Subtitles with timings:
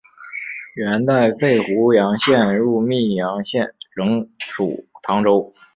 [0.73, 5.53] 元代废湖阳县入泌阳县仍属唐州。